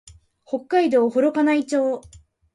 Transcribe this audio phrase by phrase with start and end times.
[0.47, 2.01] 北海道幌加内町